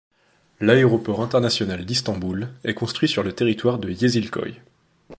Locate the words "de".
3.77-3.91